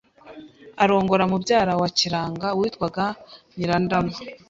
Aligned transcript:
arongora 0.83 1.23
mubyara 1.31 1.73
wa 1.81 1.89
Kiranga 1.97 2.47
witwaga 2.59 3.05
Nyirandama 3.55 4.15